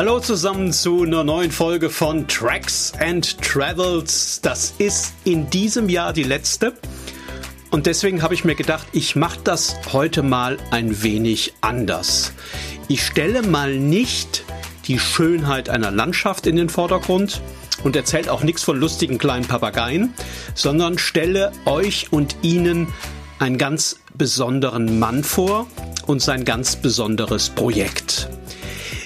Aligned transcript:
Hallo 0.00 0.18
zusammen 0.18 0.72
zu 0.72 1.02
einer 1.02 1.24
neuen 1.24 1.50
Folge 1.50 1.90
von 1.90 2.26
Tracks 2.26 2.94
and 3.00 3.38
Travels. 3.42 4.40
Das 4.40 4.72
ist 4.78 5.12
in 5.24 5.50
diesem 5.50 5.90
Jahr 5.90 6.14
die 6.14 6.22
letzte. 6.22 6.72
Und 7.70 7.84
deswegen 7.84 8.22
habe 8.22 8.32
ich 8.32 8.42
mir 8.46 8.54
gedacht, 8.54 8.86
ich 8.92 9.14
mache 9.14 9.40
das 9.44 9.76
heute 9.92 10.22
mal 10.22 10.56
ein 10.70 11.02
wenig 11.02 11.52
anders. 11.60 12.32
Ich 12.88 13.04
stelle 13.04 13.42
mal 13.42 13.76
nicht 13.76 14.44
die 14.86 14.98
Schönheit 14.98 15.68
einer 15.68 15.90
Landschaft 15.90 16.46
in 16.46 16.56
den 16.56 16.70
Vordergrund 16.70 17.42
und 17.84 17.94
erzählt 17.94 18.30
auch 18.30 18.42
nichts 18.42 18.62
von 18.62 18.80
lustigen 18.80 19.18
kleinen 19.18 19.44
Papageien, 19.44 20.14
sondern 20.54 20.96
stelle 20.96 21.52
euch 21.66 22.10
und 22.10 22.36
ihnen 22.40 22.88
einen 23.38 23.58
ganz 23.58 24.00
besonderen 24.14 24.98
Mann 24.98 25.22
vor 25.22 25.66
und 26.06 26.22
sein 26.22 26.46
ganz 26.46 26.76
besonderes 26.76 27.50
Projekt. 27.50 28.30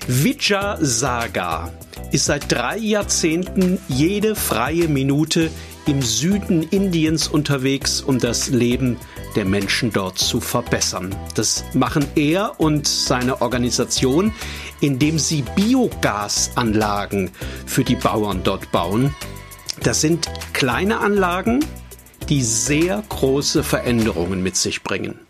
Vijay 0.06 0.76
Saga 0.84 1.72
ist 2.12 2.26
seit 2.26 2.52
drei 2.52 2.76
Jahrzehnten 2.76 3.78
jede 3.88 4.34
freie 4.34 4.86
Minute 4.86 5.50
im 5.86 6.02
Süden 6.02 6.62
Indiens 6.62 7.26
unterwegs, 7.26 8.02
um 8.02 8.18
das 8.18 8.50
Leben 8.50 8.98
der 9.34 9.46
Menschen 9.46 9.92
dort 9.92 10.18
zu 10.18 10.40
verbessern. 10.40 11.14
Das 11.34 11.64
machen 11.72 12.06
er 12.16 12.60
und 12.60 12.86
seine 12.86 13.40
Organisation, 13.40 14.34
indem 14.82 15.18
sie 15.18 15.42
Biogasanlagen 15.56 17.30
für 17.64 17.82
die 17.82 17.96
Bauern 17.96 18.42
dort 18.44 18.70
bauen. 18.72 19.14
Das 19.82 20.02
sind 20.02 20.28
kleine 20.52 20.98
Anlagen, 20.98 21.64
die 22.28 22.42
sehr 22.42 23.02
große 23.08 23.62
Veränderungen 23.62 24.42
mit 24.42 24.56
sich 24.56 24.82
bringen. 24.82 25.23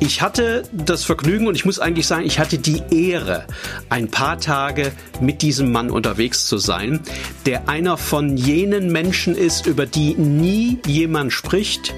Ich 0.00 0.22
hatte 0.22 0.62
das 0.72 1.04
Vergnügen 1.04 1.48
und 1.48 1.56
ich 1.56 1.64
muss 1.64 1.80
eigentlich 1.80 2.06
sagen, 2.06 2.24
ich 2.24 2.38
hatte 2.38 2.58
die 2.58 2.82
Ehre, 2.90 3.46
ein 3.88 4.08
paar 4.08 4.38
Tage 4.38 4.92
mit 5.20 5.42
diesem 5.42 5.72
Mann 5.72 5.90
unterwegs 5.90 6.46
zu 6.46 6.58
sein, 6.58 7.00
der 7.46 7.68
einer 7.68 7.96
von 7.96 8.36
jenen 8.36 8.92
Menschen 8.92 9.36
ist, 9.36 9.66
über 9.66 9.86
die 9.86 10.14
nie 10.14 10.78
jemand 10.86 11.32
spricht, 11.32 11.94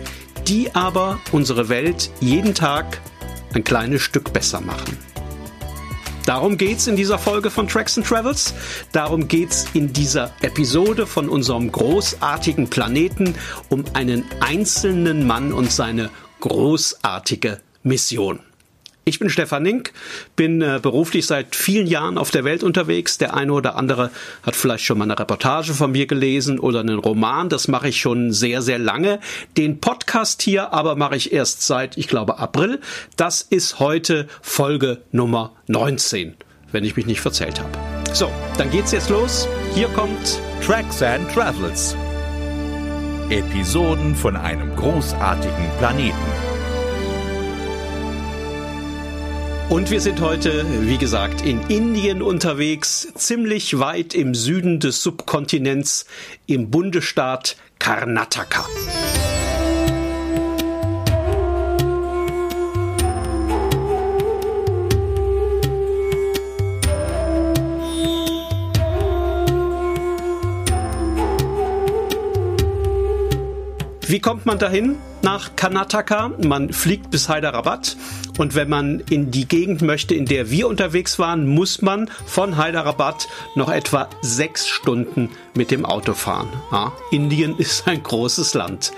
die 0.49 0.75
aber 0.75 1.21
unsere 1.31 1.69
Welt 1.69 2.11
jeden 2.21 2.55
Tag 2.55 3.03
ein 3.53 3.65
kleines 3.65 4.01
Stück 4.01 4.33
besser 4.33 4.63
machen. 4.63 4.97
Darum 6.25 6.57
geht's 6.57 6.87
in 6.87 6.97
dieser 6.97 7.19
Folge 7.19 7.51
von 7.51 7.69
Tracks 7.69 7.99
and 7.99 8.07
Travels. 8.07 8.55
Darum 8.93 9.29
geht's 9.29 9.67
in 9.75 9.93
dieser 9.93 10.33
Episode 10.41 11.07
von 11.07 11.29
unserem 11.29 11.71
großartigen 11.71 12.71
Planeten 12.71 13.35
um 13.69 13.85
einen 13.93 14.25
einzelnen 14.41 15.27
Mann 15.27 15.53
und 15.53 15.71
seine 15.71 16.09
großartige 16.41 17.61
Mission. 17.83 18.41
Ich 19.05 19.19
bin 19.19 19.31
Stefan 19.31 19.63
Nink, 19.63 19.93
bin 20.37 20.61
äh, 20.61 20.79
beruflich 20.81 21.27
seit 21.27 21.57
vielen 21.57 21.87
Jahren 21.87 22.19
auf 22.19 22.31
der 22.31 22.45
Welt 22.45 22.63
unterwegs. 22.63 23.19
Der 23.19 23.35
eine 23.35 23.53
oder 23.53 23.75
andere 23.75 24.11
hat 24.43 24.55
vielleicht 24.55 24.85
schon 24.85 24.99
mal 24.99 25.05
eine 25.05 25.19
Reportage 25.19 25.73
von 25.73 25.91
mir 25.91 26.07
gelesen 26.07 26.59
oder 26.59 26.81
einen 26.81 26.99
Roman. 26.99 27.49
Das 27.49 27.67
mache 27.67 27.89
ich 27.89 28.01
schon 28.01 28.33
sehr, 28.33 28.63
sehr 28.63 28.79
lange. 28.79 29.19
Den 29.57 29.81
Podcast 29.81 30.43
hier 30.43 30.73
aber 30.73 30.97
mache 30.97 31.17
ich 31.17 31.33
erst 31.33 31.63
seit, 31.63 31.97
ich 31.97 32.09
glaube, 32.09 32.39
April. 32.39 32.81
Das 33.17 33.41
ist 33.41 33.81
heute 33.81 34.29
Folge 34.43 34.99
Nummer 35.13 35.53
19, 35.67 36.37
wenn 36.71 36.85
ich 36.85 36.95
mich 36.95 37.07
nicht 37.07 37.21
verzählt 37.21 37.59
habe. 37.59 37.71
So, 38.13 38.31
dann 38.59 38.71
geht's 38.71 38.93
jetzt 38.93 39.09
los. 39.09 39.49
Hier 39.75 39.89
kommt 39.89 40.41
Tracks 40.65 41.03
and 41.03 41.29
Travels. 41.33 41.97
Episoden 43.31 44.15
von 44.15 44.37
einem 44.37 44.77
großartigen 44.77 45.71
Planeten. 45.79 46.50
Und 49.71 49.93
wir 49.93 50.01
sind 50.01 50.21
heute, 50.21 50.67
wie 50.89 50.99
gesagt, 50.99 51.47
in 51.47 51.61
Indien 51.69 52.23
unterwegs, 52.23 53.07
ziemlich 53.15 53.79
weit 53.79 54.15
im 54.15 54.35
Süden 54.35 54.81
des 54.81 55.01
Subkontinents, 55.05 56.07
im 56.47 56.73
Bundesstaat 56.73 57.57
Karnataka. 57.79 58.67
Wie 74.21 74.29
kommt 74.29 74.45
man 74.45 74.59
dahin 74.59 74.97
nach 75.23 75.57
Karnataka? 75.57 76.33
Man 76.45 76.75
fliegt 76.75 77.11
bis 77.11 77.31
Hyderabad 77.31 77.97
und 78.37 78.55
wenn 78.55 78.69
man 78.69 79.01
in 79.09 79.31
die 79.31 79.49
Gegend 79.49 79.81
möchte, 79.81 80.15
in 80.15 80.27
der 80.27 80.51
wir 80.51 80.69
unterwegs 80.69 81.19
waren, 81.19 81.47
muss 81.47 81.81
man 81.81 82.11
von 82.27 82.63
Hyderabad 82.63 83.29
noch 83.55 83.71
etwa 83.71 84.11
sechs 84.21 84.69
Stunden 84.69 85.31
mit 85.55 85.71
dem 85.71 85.87
Auto 85.87 86.13
fahren. 86.13 86.51
Ja, 86.71 86.93
Indien 87.11 87.57
ist 87.57 87.89
ein 87.89 88.03
großes 88.03 88.53
Land. 88.53 88.93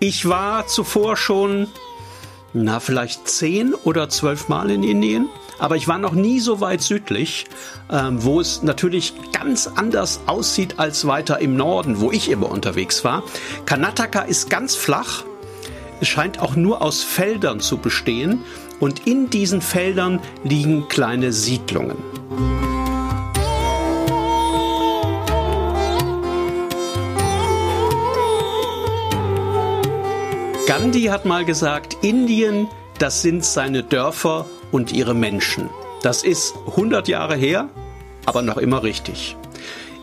Ich 0.00 0.30
war 0.30 0.66
zuvor 0.66 1.18
schon, 1.18 1.68
na, 2.54 2.80
vielleicht 2.80 3.28
zehn 3.28 3.74
oder 3.74 4.08
zwölf 4.08 4.48
Mal 4.48 4.70
in 4.70 4.82
Indien 4.82 5.28
aber 5.58 5.76
ich 5.76 5.88
war 5.88 5.98
noch 5.98 6.12
nie 6.12 6.40
so 6.40 6.60
weit 6.60 6.82
südlich, 6.82 7.46
ähm, 7.90 8.22
wo 8.22 8.40
es 8.40 8.62
natürlich 8.62 9.14
ganz 9.32 9.66
anders 9.66 10.20
aussieht 10.26 10.78
als 10.78 11.06
weiter 11.06 11.38
im 11.40 11.56
Norden, 11.56 12.00
wo 12.00 12.10
ich 12.10 12.30
immer 12.30 12.50
unterwegs 12.50 13.04
war. 13.04 13.22
Karnataka 13.66 14.22
ist 14.22 14.50
ganz 14.50 14.74
flach. 14.76 15.24
Es 16.00 16.08
scheint 16.08 16.40
auch 16.40 16.56
nur 16.56 16.82
aus 16.82 17.02
Feldern 17.02 17.60
zu 17.60 17.78
bestehen 17.78 18.40
und 18.80 19.06
in 19.06 19.30
diesen 19.30 19.60
Feldern 19.60 20.20
liegen 20.42 20.88
kleine 20.88 21.32
Siedlungen. 21.32 21.96
Gandhi 30.66 31.04
hat 31.04 31.24
mal 31.24 31.44
gesagt, 31.44 31.98
Indien, 32.02 32.68
das 32.98 33.22
sind 33.22 33.44
seine 33.44 33.82
Dörfer 33.82 34.46
und 34.74 34.92
ihre 34.92 35.14
Menschen. 35.14 35.70
Das 36.02 36.24
ist 36.24 36.56
100 36.66 37.06
Jahre 37.06 37.36
her, 37.36 37.68
aber 38.26 38.42
noch 38.42 38.56
immer 38.56 38.82
richtig. 38.82 39.36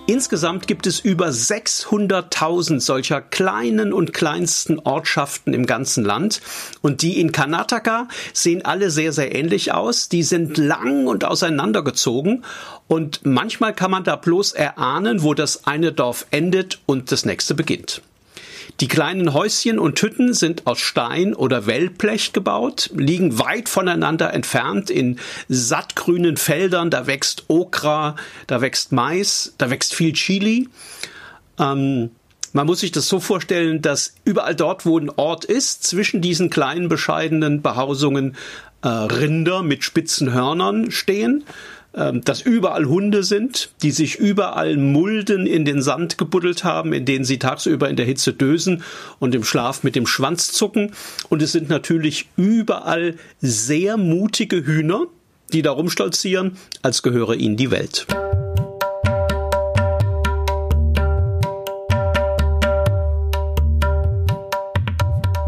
Insgesamt 0.07 0.65
gibt 0.65 0.87
es 0.87 1.01
über 1.01 1.27
600.000 1.27 2.79
solcher 2.79 3.19
kleinen 3.19 3.91
und 3.91 4.13
kleinsten 4.13 4.79
Ortschaften 4.79 5.53
im 5.53 5.65
ganzen 5.65 6.05
Land. 6.05 6.41
Und 6.81 7.01
die 7.01 7.19
in 7.19 7.33
Karnataka 7.33 8.07
sehen 8.31 8.63
alle 8.63 8.91
sehr, 8.91 9.11
sehr 9.11 9.35
ähnlich 9.35 9.73
aus. 9.73 10.07
Die 10.07 10.23
sind 10.23 10.57
lang 10.57 11.05
und 11.05 11.25
auseinandergezogen. 11.25 12.45
Und 12.87 13.25
manchmal 13.25 13.75
kann 13.75 13.91
man 13.91 14.05
da 14.05 14.15
bloß 14.15 14.53
erahnen, 14.53 15.21
wo 15.21 15.33
das 15.33 15.65
eine 15.65 15.91
Dorf 15.91 16.25
endet 16.31 16.79
und 16.85 17.11
das 17.11 17.25
nächste 17.25 17.55
beginnt. 17.55 18.01
Die 18.79 18.87
kleinen 18.87 19.33
Häuschen 19.33 19.77
und 19.77 20.01
Hütten 20.01 20.33
sind 20.33 20.65
aus 20.65 20.79
Stein 20.79 21.35
oder 21.35 21.67
Wellblech 21.67 22.33
gebaut, 22.33 22.89
liegen 22.95 23.37
weit 23.37 23.69
voneinander 23.69 24.33
entfernt 24.33 24.89
in 24.89 25.19
sattgrünen 25.47 26.37
Feldern. 26.37 26.89
Da 26.89 27.05
wächst 27.05 27.45
Okra, 27.47 28.15
da 28.47 28.61
wächst 28.61 28.91
Mais, 28.91 29.53
da 29.57 29.69
wächst 29.69 29.93
viel 29.93 30.13
Chili. 30.13 30.69
Ähm, 31.59 32.11
man 32.53 32.65
muss 32.65 32.79
sich 32.81 32.91
das 32.91 33.07
so 33.07 33.19
vorstellen, 33.19 33.81
dass 33.81 34.15
überall 34.25 34.55
dort, 34.55 34.85
wo 34.85 34.97
ein 34.97 35.09
Ort 35.09 35.45
ist, 35.45 35.83
zwischen 35.83 36.21
diesen 36.21 36.49
kleinen 36.49 36.89
bescheidenen 36.89 37.61
Behausungen 37.61 38.35
äh, 38.81 38.87
Rinder 38.87 39.63
mit 39.63 39.83
spitzen 39.83 40.33
Hörnern 40.33 40.91
stehen 40.91 41.43
dass 41.93 42.41
überall 42.41 42.85
Hunde 42.85 43.23
sind, 43.23 43.71
die 43.81 43.91
sich 43.91 44.15
überall 44.15 44.77
Mulden 44.77 45.45
in 45.45 45.65
den 45.65 45.81
Sand 45.81 46.17
gebuddelt 46.17 46.63
haben, 46.63 46.93
in 46.93 47.05
denen 47.05 47.25
sie 47.25 47.37
tagsüber 47.37 47.89
in 47.89 47.97
der 47.97 48.05
Hitze 48.05 48.33
dösen 48.33 48.83
und 49.19 49.35
im 49.35 49.43
Schlaf 49.43 49.83
mit 49.83 49.95
dem 49.95 50.07
Schwanz 50.07 50.53
zucken. 50.53 50.93
Und 51.29 51.41
es 51.41 51.51
sind 51.51 51.69
natürlich 51.69 52.29
überall 52.37 53.15
sehr 53.41 53.97
mutige 53.97 54.65
Hühner, 54.65 55.07
die 55.51 55.61
da 55.61 55.71
rumstolzieren, 55.71 56.57
als 56.81 57.03
gehöre 57.03 57.35
ihnen 57.35 57.57
die 57.57 57.71
Welt. 57.71 58.07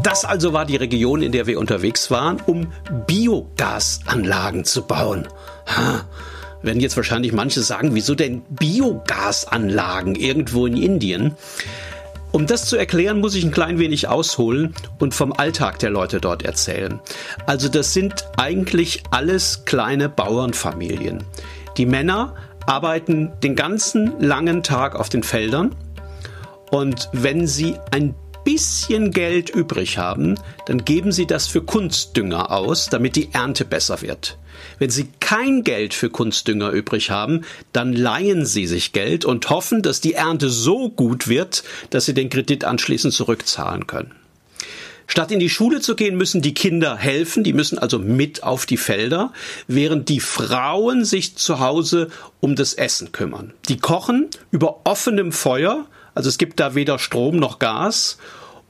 Das 0.04 0.25
also 0.25 0.51
war 0.51 0.66
die 0.66 0.75
Region, 0.75 1.22
in 1.22 1.31
der 1.31 1.48
wir 1.48 1.57
unterwegs 1.57 2.12
waren, 2.12 2.42
um 2.46 2.74
Biogasanlagen 3.07 4.66
zu 4.66 4.86
bauen. 4.86 5.28
Ha, 5.66 6.06
werden 6.63 6.80
jetzt 6.80 6.98
wahrscheinlich 6.98 7.33
manche 7.33 7.62
sagen, 7.62 7.94
wieso 7.94 8.15
denn 8.15 8.42
Biogasanlagen 8.50 10.15
irgendwo 10.15 10.65
in 10.65 10.77
Indien? 10.77 11.36
Um 12.31 12.48
das 12.48 12.65
zu 12.65 12.77
erklären, 12.77 13.19
muss 13.19 13.36
ich 13.36 13.44
ein 13.44 13.51
klein 13.51 13.77
wenig 13.77 14.07
ausholen 14.07 14.74
und 14.98 15.13
vom 15.13 15.33
Alltag 15.33 15.77
der 15.77 15.92
Leute 15.92 16.19
dort 16.19 16.44
erzählen. 16.44 17.00
Also 17.45 17.69
das 17.69 17.94
sind 17.94 18.25
eigentlich 18.38 19.04
alles 19.12 19.65
kleine 19.65 20.10
Bauernfamilien. 20.10 21.24
Die 21.77 21.86
Männer 21.86 22.33
arbeiten 22.65 23.31
den 23.44 23.56
ganzen 23.56 24.19
langen 24.19 24.63
Tag 24.63 24.95
auf 24.95 25.10
den 25.10 25.21
Feldern 25.21 25.75
und 26.71 27.10
wenn 27.12 27.45
sie 27.45 27.75
ein 27.92 28.15
bisschen 28.44 29.12
Geld 29.12 29.50
übrig 29.50 29.98
haben, 29.98 30.40
dann 30.66 30.86
geben 30.86 31.12
Sie 31.12 31.25
das 31.25 31.48
für 31.48 31.62
Kunstdünger 31.62 32.51
aus, 32.51 32.90
damit 32.90 33.16
die 33.16 33.30
Ernte 33.34 33.66
besser 33.66 34.01
wird. 34.01 34.38
Wenn 34.80 34.90
Sie 34.90 35.07
kein 35.19 35.63
Geld 35.63 35.94
für 35.94 36.10
Kunstdünger 36.10 36.72
übrig 36.72 37.10
haben, 37.10 37.42
dann 37.72 37.94
leihen 37.94 38.45
Sie 38.45 38.68
sich 38.68 38.92
Geld 38.92 39.25
und 39.25 39.50
hoffen, 39.50 39.81
dass 39.81 40.01
die 40.01 40.13
Ernte 40.13 40.50
so 40.50 40.90
gut 40.90 41.28
wird, 41.28 41.63
dass 41.90 42.06
Sie 42.06 42.13
den 42.13 42.30
Kredit 42.30 42.66
anschließend 42.66 43.13
zurückzahlen 43.13 43.88
können. 43.88 44.13
Statt 45.07 45.31
in 45.31 45.39
die 45.39 45.50
Schule 45.50 45.81
zu 45.81 45.96
gehen, 45.96 46.16
müssen 46.16 46.42
die 46.42 46.54
Kinder 46.54 46.96
helfen, 46.96 47.44
die 47.44 47.54
müssen 47.54 47.78
also 47.78 48.00
mit 48.00 48.44
auf 48.44 48.66
die 48.66 48.78
Felder, 48.78 49.34
während 49.68 50.10
die 50.10 50.22
Frauen 50.22 51.04
sich 51.04 51.36
zu 51.36 51.60
Hause 51.60 52.10
um 52.39 52.56
das 52.56 52.74
Essen 52.74 53.12
kümmern. 53.12 53.54
Die 53.68 53.78
kochen 53.78 54.30
über 54.51 54.81
offenem 54.86 55.31
Feuer, 55.31 55.86
also 56.15 56.30
es 56.30 56.38
gibt 56.38 56.60
da 56.60 56.75
weder 56.75 57.00
Strom 57.00 57.38
noch 57.38 57.60
Gas 57.60 58.18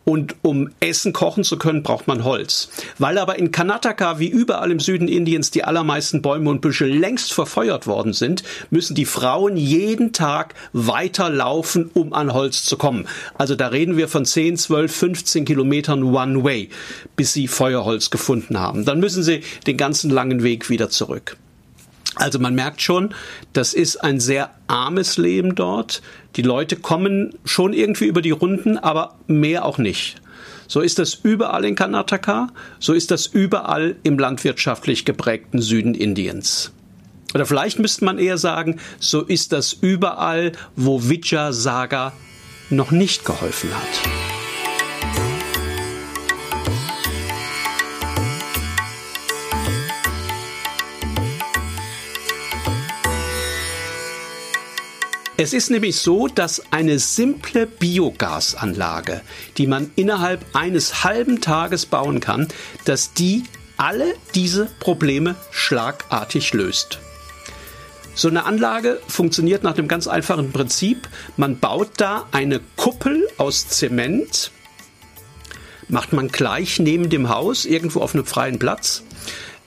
und 0.05 0.35
um 0.41 0.69
Essen 0.79 1.13
kochen 1.13 1.43
zu 1.43 1.57
können, 1.57 1.83
braucht 1.83 2.07
man 2.07 2.23
Holz. 2.23 2.69
Weil 2.97 3.17
aber 3.17 3.39
in 3.39 3.51
Karnataka 3.51 4.19
wie 4.19 4.27
überall 4.27 4.71
im 4.71 4.79
Süden 4.79 5.07
Indiens 5.07 5.51
die 5.51 5.63
allermeisten 5.63 6.21
Bäume 6.21 6.49
und 6.49 6.61
Büsche 6.61 6.85
längst 6.85 7.33
verfeuert 7.33 7.87
worden 7.87 8.13
sind, 8.13 8.43
müssen 8.69 8.95
die 8.95 9.05
Frauen 9.05 9.55
jeden 9.55 10.11
Tag 10.11 10.55
weiterlaufen, 10.73 11.89
um 11.93 12.13
an 12.13 12.33
Holz 12.33 12.65
zu 12.65 12.77
kommen. 12.77 13.07
Also 13.37 13.55
da 13.55 13.67
reden 13.67 13.97
wir 13.97 14.07
von 14.07 14.25
10, 14.25 14.57
12, 14.57 14.93
15 14.93 15.45
Kilometern 15.45 16.03
One 16.03 16.43
Way, 16.43 16.69
bis 17.15 17.33
sie 17.33 17.47
Feuerholz 17.47 18.09
gefunden 18.09 18.59
haben. 18.59 18.85
Dann 18.85 18.99
müssen 18.99 19.23
sie 19.23 19.41
den 19.67 19.77
ganzen 19.77 20.09
langen 20.09 20.43
Weg 20.43 20.69
wieder 20.69 20.89
zurück. 20.89 21.37
Also 22.15 22.39
man 22.39 22.53
merkt 22.53 22.81
schon, 22.81 23.13
das 23.53 23.73
ist 23.73 23.97
ein 23.97 24.19
sehr 24.19 24.51
armes 24.67 25.17
Leben 25.17 25.55
dort. 25.55 26.01
Die 26.35 26.41
Leute 26.41 26.75
kommen 26.75 27.35
schon 27.43 27.73
irgendwie 27.73 28.05
über 28.05 28.21
die 28.21 28.31
Runden, 28.31 28.77
aber 28.77 29.15
mehr 29.27 29.65
auch 29.65 29.77
nicht. 29.77 30.21
So 30.67 30.81
ist 30.81 30.99
das 30.99 31.13
überall 31.15 31.65
in 31.65 31.75
Karnataka, 31.75 32.47
so 32.79 32.93
ist 32.93 33.11
das 33.11 33.27
überall 33.27 33.95
im 34.03 34.17
landwirtschaftlich 34.17 35.05
geprägten 35.05 35.61
Süden 35.61 35.93
Indiens. 35.93 36.71
Oder 37.33 37.45
vielleicht 37.45 37.79
müsste 37.79 38.05
man 38.05 38.19
eher 38.19 38.37
sagen, 38.37 38.79
so 38.99 39.21
ist 39.21 39.51
das 39.51 39.73
überall, 39.73 40.53
wo 40.75 41.09
Vijaya 41.09 41.51
Saga 41.51 42.13
noch 42.69 42.91
nicht 42.91 43.25
geholfen 43.25 43.71
hat. 43.73 44.22
Es 55.43 55.51
ist 55.51 55.69
nämlich 55.69 55.97
so, 55.97 56.29
dass 56.29 56.71
eine 56.71 56.99
simple 56.99 57.67
Biogasanlage, 57.67 59.19
die 59.57 59.67
man 59.67 59.91
innerhalb 59.97 60.45
eines 60.53 61.03
halben 61.03 61.41
Tages 61.41 61.85
bauen 61.85 62.21
kann, 62.21 62.47
dass 62.85 63.13
die 63.13 63.43
alle 63.75 64.05
diese 64.35 64.69
Probleme 64.79 65.35
schlagartig 65.51 66.53
löst. 66.53 66.99
So 68.15 68.29
eine 68.29 68.45
Anlage 68.45 69.01
funktioniert 69.05 69.63
nach 69.63 69.73
dem 69.73 69.89
ganz 69.89 70.07
einfachen 70.07 70.53
Prinzip. 70.53 71.09
Man 71.35 71.59
baut 71.59 71.89
da 71.97 72.25
eine 72.31 72.61
Kuppel 72.77 73.27
aus 73.37 73.67
Zement, 73.67 74.49
macht 75.89 76.13
man 76.13 76.29
gleich 76.29 76.79
neben 76.79 77.09
dem 77.09 77.27
Haus, 77.27 77.65
irgendwo 77.65 77.99
auf 77.99 78.15
einem 78.15 78.25
freien 78.25 78.59
Platz. 78.59 79.03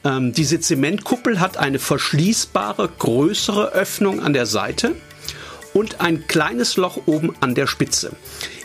Ähm, 0.05 0.33
diese 0.33 0.59
Zementkuppel 0.59 1.39
hat 1.39 1.59
eine 1.59 1.79
verschließbare, 1.79 2.89
größere 2.99 3.73
Öffnung 3.73 4.21
an 4.23 4.33
der 4.33 4.47
Seite 4.47 4.97
und 5.77 6.01
ein 6.01 6.27
kleines 6.27 6.79
Loch 6.79 7.03
oben 7.05 7.35
an 7.41 7.55
der 7.55 7.67
Spitze. 7.67 8.13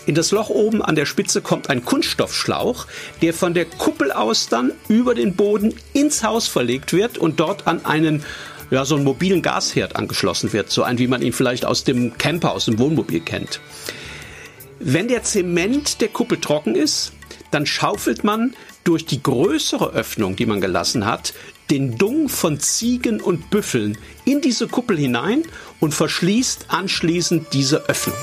In 0.06 0.16
das 0.16 0.32
Loch 0.32 0.48
oben 0.48 0.82
an 0.82 0.96
der 0.96 1.06
Spitze 1.06 1.42
kommt 1.42 1.70
ein 1.70 1.84
Kunststoffschlauch, 1.84 2.88
der 3.22 3.34
von 3.34 3.54
der 3.54 3.66
Kuppel 3.66 4.14
aus 4.14 4.48
dann 4.48 4.72
über 4.88 5.14
den 5.14 5.36
Boden 5.36 5.76
ins 5.92 6.24
Haus 6.24 6.48
verlegt 6.48 6.94
wird 6.94 7.18
und 7.18 7.42
dort 7.42 7.68
an 7.68 7.84
einen 7.86 8.24
ja, 8.70 8.86
so 8.86 8.96
einen 8.96 9.04
mobilen 9.04 9.42
Gasherd 9.42 9.98
angeschlossen 9.98 10.54
wird, 10.54 10.72
so 10.72 10.84
ein 10.84 11.00
wie 11.00 11.08
man 11.08 11.22
ihn 11.22 11.34
vielleicht 11.34 11.66
aus 11.66 11.84
dem 11.84 12.18
Camper, 12.18 12.54
aus 12.54 12.64
dem 12.66 12.80
Wohnmobil 12.80 13.20
kennt. 13.20 13.60
Wenn 14.80 15.10
der 15.10 15.24
Zement 15.24 16.00
der 16.00 16.08
Kuppel 16.08 16.40
trocken 16.40 16.76
ist, 16.76 17.12
dann 17.52 17.66
schaufelt 17.66 18.24
man 18.24 18.56
durch 18.86 19.06
die 19.06 19.22
größere 19.22 19.92
Öffnung, 19.92 20.38
die 20.38 20.46
man 20.46 20.62
gelassen 20.62 21.06
hat, 21.06 21.34
den 21.70 21.98
Dung 21.98 22.28
von 22.28 22.60
Ziegen 22.60 23.22
und 23.22 23.50
Büffeln 23.50 23.98
in 24.26 24.42
diese 24.42 24.68
Kuppel 24.68 24.98
hinein 24.98 25.44
und 25.80 25.94
verschließt 25.94 26.66
anschließend 26.70 27.54
diese 27.54 27.88
Öffnung. 27.88 28.18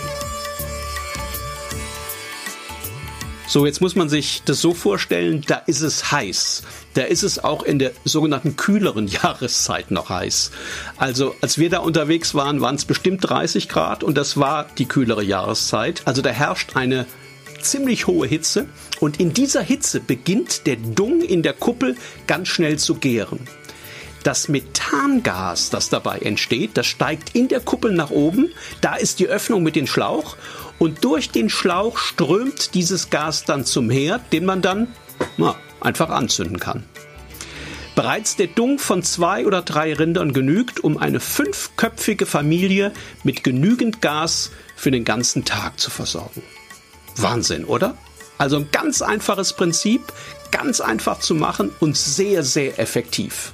So, 3.49 3.65
jetzt 3.65 3.81
muss 3.81 3.97
man 3.97 4.11
sich 4.11 4.43
das 4.45 4.61
so 4.61 4.75
vorstellen, 4.75 5.43
da 5.47 5.55
ist 5.55 5.81
es 5.81 6.13
heiß. 6.13 6.65
Da 6.93 7.05
ist 7.05 7.23
es 7.23 7.43
auch 7.43 7.63
in 7.63 7.79
der 7.79 7.93
sogenannten 8.05 8.57
kühleren 8.57 9.07
Jahreszeit 9.09 9.91
noch 9.91 10.11
heiß. 10.11 10.51
Also, 10.99 11.35
als 11.41 11.57
wir 11.57 11.71
da 11.71 11.79
unterwegs 11.79 12.35
waren, 12.35 12.61
waren 12.61 12.75
es 12.75 12.85
bestimmt 12.85 13.27
30 13.27 13.71
Grad 13.71 14.05
und 14.05 14.19
das 14.19 14.37
war 14.37 14.67
die 14.77 14.85
kühlere 14.85 15.25
Jahreszeit. 15.25 16.03
Also 16.05 16.21
da 16.21 16.29
herrscht 16.29 16.77
eine 16.77 17.07
ziemlich 17.59 18.07
hohe 18.07 18.27
Hitze 18.27 18.67
und 19.01 19.21
in 19.21 19.33
dieser 19.33 19.63
Hitze 19.63 20.01
beginnt 20.01 20.67
der 20.67 20.77
Dung 20.77 21.21
in 21.21 21.43
der 21.43 21.53
Kuppel 21.53 21.97
ganz 22.27 22.49
schnell 22.49 22.79
zu 22.79 22.95
gären. 22.97 23.41
Das 24.25 24.49
Methangas, 24.49 25.71
das 25.71 25.91
dabei 25.91 26.19
entsteht, 26.19 26.77
das 26.77 26.87
steigt 26.87 27.35
in 27.35 27.49
der 27.49 27.61
Kuppel 27.61 27.93
nach 27.93 28.11
oben. 28.11 28.53
Da 28.81 28.97
ist 28.97 29.21
die 29.21 29.29
Öffnung 29.29 29.63
mit 29.63 29.77
dem 29.77 29.87
Schlauch 29.87 30.37
und 30.79 31.05
durch 31.05 31.31
den 31.31 31.49
Schlauch 31.49 31.99
strömt 31.99 32.75
dieses 32.75 33.11
Gas 33.11 33.45
dann 33.45 33.65
zum 33.65 33.91
Herd, 33.91 34.33
den 34.33 34.45
man 34.45 34.61
dann 34.61 34.89
na, 35.37 35.57
einfach 35.81 36.11
anzünden 36.11 36.59
kann. 36.59 36.85
Bereits 37.95 38.37
der 38.37 38.47
Dung 38.47 38.79
von 38.79 39.03
zwei 39.03 39.45
oder 39.45 39.63
drei 39.63 39.93
Rindern 39.93 40.33
genügt, 40.33 40.85
um 40.85 40.99
eine 40.99 41.19
fünfköpfige 41.19 42.27
Familie 42.27 42.93
mit 43.25 43.43
genügend 43.43 44.01
Gas 44.01 44.53
für 44.77 44.93
den 44.93 45.05
ganzen 45.05 45.45
Tag 45.45 45.81
zu 45.81 45.91
versorgen. 45.91 46.43
Wahnsinn, 47.23 47.65
oder? 47.65 47.97
Also 48.39 48.57
ein 48.57 48.69
ganz 48.71 49.03
einfaches 49.03 49.53
Prinzip, 49.53 50.13
ganz 50.51 50.81
einfach 50.81 51.19
zu 51.19 51.35
machen 51.35 51.71
und 51.81 51.97
sehr, 51.97 52.43
sehr 52.45 52.79
effektiv. 52.79 53.53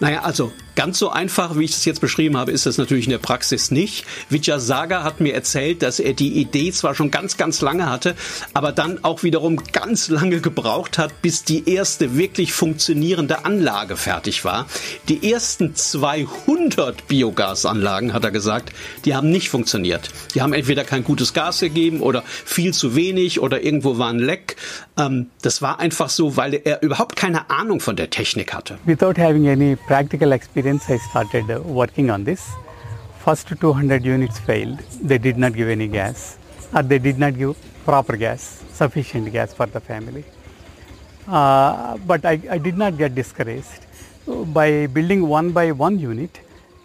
Naja, 0.00 0.22
also 0.22 0.52
ganz 0.74 0.98
so 0.98 1.10
einfach, 1.10 1.58
wie 1.58 1.64
ich 1.64 1.72
es 1.72 1.84
jetzt 1.84 2.00
beschrieben 2.00 2.36
habe, 2.36 2.52
ist 2.52 2.66
das 2.66 2.78
natürlich 2.78 3.04
in 3.06 3.10
der 3.10 3.18
Praxis 3.18 3.70
nicht. 3.70 4.04
Vijay 4.30 4.58
Saga 4.58 5.02
hat 5.02 5.20
mir 5.20 5.34
erzählt, 5.34 5.82
dass 5.82 6.00
er 6.00 6.14
die 6.14 6.40
Idee 6.40 6.72
zwar 6.72 6.94
schon 6.94 7.10
ganz, 7.10 7.36
ganz 7.36 7.60
lange 7.60 7.88
hatte, 7.90 8.14
aber 8.54 8.72
dann 8.72 9.02
auch 9.04 9.22
wiederum 9.22 9.58
ganz 9.72 10.08
lange 10.08 10.40
gebraucht 10.40 10.98
hat, 10.98 11.22
bis 11.22 11.44
die 11.44 11.68
erste 11.68 12.16
wirklich 12.16 12.52
funktionierende 12.52 13.44
Anlage 13.44 13.96
fertig 13.96 14.44
war. 14.44 14.66
Die 15.08 15.30
ersten 15.30 15.74
200 15.74 17.08
Biogasanlagen, 17.08 18.12
hat 18.12 18.24
er 18.24 18.30
gesagt, 18.30 18.72
die 19.04 19.14
haben 19.14 19.30
nicht 19.30 19.50
funktioniert. 19.50 20.10
Die 20.34 20.42
haben 20.42 20.52
entweder 20.52 20.84
kein 20.84 21.04
gutes 21.04 21.34
Gas 21.34 21.60
gegeben 21.60 22.00
oder 22.00 22.22
viel 22.26 22.72
zu 22.72 22.96
wenig 22.96 23.40
oder 23.40 23.62
irgendwo 23.62 23.98
war 23.98 24.10
ein 24.10 24.18
Leck. 24.18 24.56
Ähm, 24.96 25.26
das 25.42 25.62
war 25.62 25.80
einfach 25.80 26.08
so, 26.08 26.36
weil 26.36 26.54
er 26.54 26.82
überhaupt 26.82 27.16
keine 27.16 27.50
Ahnung 27.50 27.80
von 27.80 27.96
der 27.96 28.10
Technik 28.10 28.54
hatte. 28.54 28.78
Without 28.84 29.20
having 29.20 29.48
any 29.48 29.76
practical 29.76 30.32
experience, 30.32 30.61
I 30.66 30.96
started 30.98 31.50
uh, 31.50 31.60
working 31.60 32.08
on 32.08 32.22
this. 32.22 32.52
First 33.24 33.48
200 33.60 34.04
units 34.04 34.38
failed. 34.38 34.78
They 35.00 35.18
did 35.18 35.36
not 35.36 35.54
give 35.54 35.68
any 35.68 35.88
gas, 35.88 36.38
or 36.72 36.82
they 36.82 36.98
did 36.98 37.18
not 37.18 37.36
give 37.36 37.56
proper 37.84 38.16
gas, 38.16 38.62
sufficient 38.72 39.32
gas 39.32 39.52
for 39.52 39.66
the 39.66 39.80
family. 39.80 40.24
Uh, 41.26 41.96
but 42.06 42.24
I, 42.24 42.40
I 42.48 42.58
did 42.58 42.78
not 42.78 42.96
get 42.96 43.14
discouraged. 43.14 43.86
By 44.26 44.86
building 44.86 45.26
one 45.26 45.50
by 45.50 45.72
one 45.72 45.98
unit, 45.98 46.40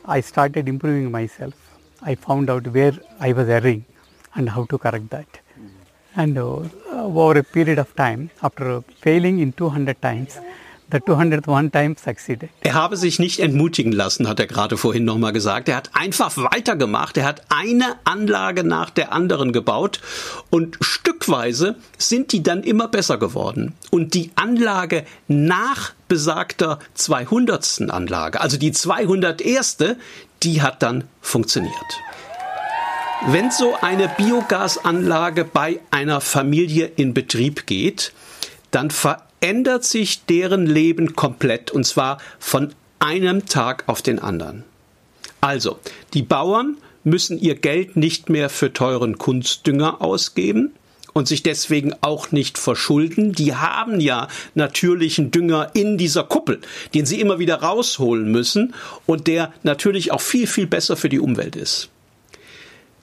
I 0.05 0.21
started 0.21 0.67
improving 0.67 1.11
myself. 1.11 1.53
I 2.01 2.15
found 2.15 2.49
out 2.49 2.65
where 2.67 2.93
I 3.19 3.31
was 3.33 3.47
erring 3.47 3.85
and 4.33 4.49
how 4.49 4.65
to 4.65 4.77
correct 4.79 5.09
that. 5.11 5.27
And 6.15 6.35
uh, 6.37 6.61
over 6.91 7.37
a 7.37 7.43
period 7.43 7.77
of 7.77 7.95
time, 7.95 8.31
after 8.41 8.81
failing 9.01 9.37
in 9.39 9.51
200 9.51 10.01
times, 10.01 10.39
the 10.91 10.99
201 10.99 11.71
time 11.71 11.95
succeeded. 11.97 12.49
Er 12.61 12.73
habe 12.73 12.97
sich 12.97 13.19
nicht 13.19 13.39
entmutigen 13.39 13.91
lassen, 13.91 14.27
hat 14.27 14.39
er 14.39 14.47
gerade 14.47 14.77
vorhin 14.77 15.05
nochmal 15.05 15.33
gesagt. 15.33 15.69
Er 15.69 15.75
hat 15.75 15.91
einfach 15.93 16.35
weitergemacht. 16.37 17.17
Er 17.17 17.25
hat 17.25 17.43
eine 17.49 17.95
Anlage 18.03 18.63
nach 18.63 18.89
der 18.89 19.11
anderen 19.11 19.51
gebaut 19.51 20.01
und 20.49 20.77
stückweise 20.81 21.75
sind 21.97 22.31
die 22.31 22.43
dann 22.43 22.63
immer 22.63 22.87
besser 22.87 23.17
geworden. 23.17 23.73
Und 23.91 24.13
die 24.13 24.31
Anlage 24.35 25.05
nach 25.27 25.93
besagter 26.07 26.79
200. 26.93 27.89
Anlage, 27.89 28.39
also 28.39 28.57
die 28.57 28.71
201. 28.71 29.77
die 30.43 30.61
hat 30.61 30.81
dann 30.83 31.05
funktioniert. 31.21 31.73
Wenn 33.25 33.49
so 33.49 33.75
eine 33.81 34.07
Biogasanlage 34.09 35.43
bei 35.43 35.79
einer 35.89 36.21
Familie 36.21 36.85
in 36.85 37.15
Betrieb 37.15 37.65
geht, 37.65 38.13
dann 38.71 38.91
verändert 38.91 39.83
sich 39.83 40.25
deren 40.25 40.65
Leben 40.65 41.15
komplett 41.15 41.71
und 41.71 41.85
zwar 41.85 42.19
von 42.39 42.73
einem 42.99 43.45
Tag 43.45 43.83
auf 43.87 44.01
den 44.01 44.19
anderen. 44.19 44.63
Also, 45.41 45.79
die 46.13 46.23
Bauern 46.23 46.77
müssen 47.03 47.39
ihr 47.39 47.55
Geld 47.55 47.95
nicht 47.95 48.29
mehr 48.29 48.49
für 48.49 48.73
teuren 48.73 49.17
Kunstdünger 49.17 50.01
ausgeben 50.01 50.73
und 51.13 51.27
sich 51.27 51.41
deswegen 51.41 51.93
auch 52.01 52.31
nicht 52.31 52.57
verschulden. 52.57 53.33
Die 53.33 53.55
haben 53.55 53.99
ja 53.99 54.27
natürlichen 54.55 55.31
Dünger 55.31 55.71
in 55.73 55.97
dieser 55.97 56.23
Kuppel, 56.23 56.59
den 56.93 57.05
sie 57.05 57.19
immer 57.19 57.39
wieder 57.39 57.61
rausholen 57.61 58.31
müssen 58.31 58.73
und 59.05 59.27
der 59.27 59.53
natürlich 59.63 60.11
auch 60.11 60.21
viel, 60.21 60.47
viel 60.47 60.67
besser 60.67 60.97
für 60.97 61.09
die 61.09 61.19
Umwelt 61.19 61.55
ist. 61.55 61.89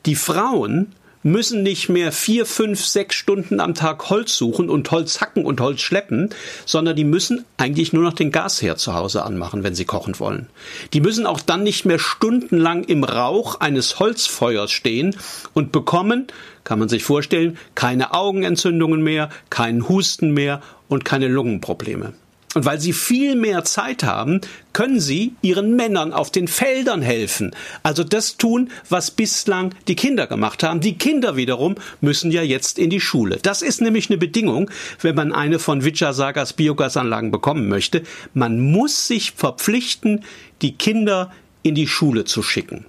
Die 0.06 0.16
Frauen 0.16 0.94
müssen 1.24 1.62
nicht 1.62 1.88
mehr 1.88 2.12
vier, 2.12 2.46
fünf, 2.46 2.84
sechs 2.84 3.16
Stunden 3.16 3.58
am 3.58 3.74
Tag 3.74 4.10
Holz 4.10 4.36
suchen 4.36 4.68
und 4.68 4.90
Holz 4.90 5.20
hacken 5.20 5.44
und 5.44 5.60
Holz 5.60 5.80
schleppen, 5.80 6.30
sondern 6.66 6.94
die 6.94 7.04
müssen 7.04 7.44
eigentlich 7.56 7.92
nur 7.92 8.04
noch 8.04 8.12
den 8.12 8.30
Gasherd 8.30 8.78
zu 8.78 8.94
Hause 8.94 9.24
anmachen, 9.24 9.64
wenn 9.64 9.74
sie 9.74 9.86
kochen 9.86 10.20
wollen. 10.20 10.48
Die 10.92 11.00
müssen 11.00 11.26
auch 11.26 11.40
dann 11.40 11.62
nicht 11.62 11.86
mehr 11.86 11.98
stundenlang 11.98 12.84
im 12.84 13.02
Rauch 13.02 13.58
eines 13.58 13.98
Holzfeuers 13.98 14.70
stehen 14.70 15.16
und 15.54 15.72
bekommen, 15.72 16.26
kann 16.62 16.78
man 16.78 16.88
sich 16.88 17.04
vorstellen, 17.04 17.58
keine 17.74 18.14
Augenentzündungen 18.14 19.02
mehr, 19.02 19.30
keinen 19.50 19.88
Husten 19.88 20.32
mehr 20.32 20.62
und 20.88 21.04
keine 21.04 21.28
Lungenprobleme. 21.28 22.12
Und 22.54 22.64
weil 22.64 22.80
sie 22.80 22.92
viel 22.92 23.36
mehr 23.36 23.64
Zeit 23.64 24.04
haben, 24.04 24.40
können 24.72 25.00
sie 25.00 25.34
ihren 25.42 25.76
Männern 25.76 26.12
auf 26.12 26.30
den 26.30 26.48
Feldern 26.48 27.02
helfen. 27.02 27.54
Also 27.82 28.04
das 28.04 28.36
tun, 28.36 28.70
was 28.88 29.10
bislang 29.10 29.74
die 29.88 29.96
Kinder 29.96 30.26
gemacht 30.26 30.62
haben. 30.62 30.80
Die 30.80 30.96
Kinder 30.96 31.36
wiederum 31.36 31.74
müssen 32.00 32.30
ja 32.30 32.42
jetzt 32.42 32.78
in 32.78 32.90
die 32.90 33.00
Schule. 33.00 33.38
Das 33.42 33.62
ist 33.62 33.80
nämlich 33.80 34.08
eine 34.08 34.18
Bedingung, 34.18 34.70
wenn 35.00 35.14
man 35.14 35.32
eine 35.32 35.58
von 35.58 35.84
Vijayasagas 35.84 36.54
Biogasanlagen 36.54 37.30
bekommen 37.30 37.68
möchte. 37.68 38.02
Man 38.34 38.60
muss 38.60 39.06
sich 39.08 39.32
verpflichten, 39.32 40.24
die 40.62 40.76
Kinder 40.76 41.32
in 41.62 41.74
die 41.74 41.88
Schule 41.88 42.24
zu 42.24 42.42
schicken. 42.42 42.86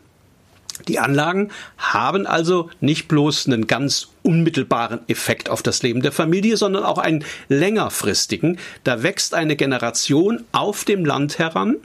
Die 0.87 0.99
Anlagen 0.99 1.49
haben 1.77 2.27
also 2.27 2.69
nicht 2.79 3.07
bloß 3.07 3.47
einen 3.47 3.67
ganz 3.67 4.09
unmittelbaren 4.23 4.99
Effekt 5.07 5.49
auf 5.49 5.63
das 5.63 5.81
Leben 5.81 6.01
der 6.01 6.11
Familie, 6.11 6.57
sondern 6.57 6.83
auch 6.83 6.99
einen 6.99 7.25
längerfristigen. 7.47 8.59
Da 8.83 9.01
wächst 9.01 9.33
eine 9.33 9.55
Generation 9.55 10.43
auf 10.51 10.83
dem 10.83 11.05
Land 11.05 11.39
heran, 11.39 11.77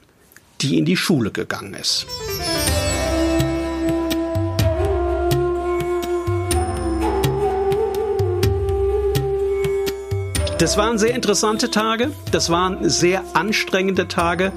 die 0.61 0.79
in 0.79 0.85
die 0.85 0.97
Schule 0.97 1.31
gegangen 1.31 1.75
ist. 1.75 2.07
Das 10.59 10.77
waren 10.77 10.99
sehr 10.99 11.15
interessante 11.15 11.71
Tage, 11.71 12.11
das 12.33 12.51
waren 12.51 12.87
sehr 12.87 13.25
anstrengende 13.33 14.09
Tage, 14.09 14.53